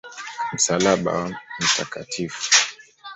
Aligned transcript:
Msalaba 0.53 1.11
wa 1.11 1.29
Mt. 1.59 2.15